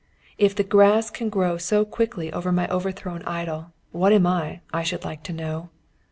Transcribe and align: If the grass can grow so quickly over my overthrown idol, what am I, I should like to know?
If 0.39 0.55
the 0.55 0.63
grass 0.63 1.11
can 1.11 1.29
grow 1.29 1.57
so 1.57 1.85
quickly 1.85 2.33
over 2.33 2.51
my 2.51 2.67
overthrown 2.69 3.21
idol, 3.21 3.71
what 3.91 4.11
am 4.13 4.25
I, 4.25 4.61
I 4.73 4.81
should 4.81 5.05
like 5.05 5.21
to 5.25 5.31
know? 5.33 5.69